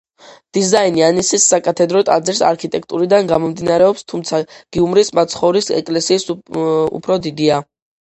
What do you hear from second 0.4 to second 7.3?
დიზაინი ანისის საკათედრო ტაძრის არქიტექტურიდან გამომდინარეობს, თუმცა გიუმრის მაცხოვრის ეკლესიის უფრო